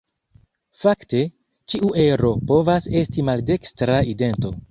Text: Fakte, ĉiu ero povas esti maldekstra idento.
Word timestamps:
Fakte, 0.83 1.19
ĉiu 1.73 1.91
ero 2.05 2.33
povas 2.53 2.89
esti 3.01 3.27
maldekstra 3.31 4.01
idento. 4.15 4.55